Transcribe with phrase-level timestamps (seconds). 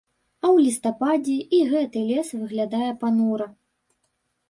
[0.43, 3.47] А ў лістападзе і гэты лес выглядае панура.